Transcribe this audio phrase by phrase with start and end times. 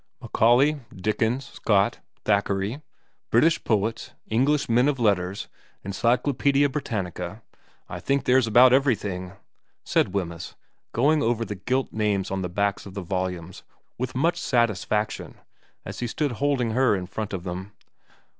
[0.19, 2.81] 'Macaulay, Dickens, Scott, Thackeray,
[3.29, 5.47] British Poets, English Men of Letters,
[5.83, 7.43] Encyclopaedia Britannica
[7.87, 9.33] I think there's about everything,'
[9.83, 10.55] said Wemyss,
[10.91, 13.61] going over the gilt names on the backs of the volumes
[13.99, 15.35] with xvm VERA 201 much satisfaction
[15.85, 17.73] as he stood holding her in front of them.